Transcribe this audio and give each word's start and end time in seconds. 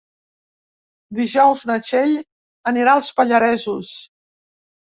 Dijous 1.19 1.61
na 1.71 1.77
Txell 1.89 2.15
anirà 2.73 2.97
als 3.01 3.11
Pallaresos. 3.21 3.93